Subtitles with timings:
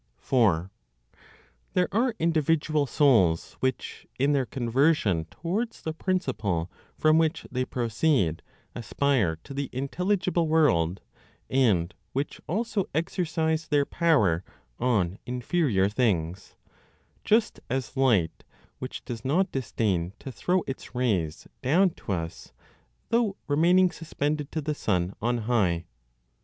[0.17, 0.71] 4.
[1.73, 8.41] There are individual souls which, in their conversion towards the principle from which they proceed,
[8.73, 11.01] aspire to the intelligible world,
[11.51, 14.43] and which also exercise their power
[14.79, 16.55] on inferior things,
[17.23, 18.43] just as light,
[18.79, 22.53] which does not disdain to throw its rays down to us
[23.09, 25.85] though remaining suspended to the sun on high.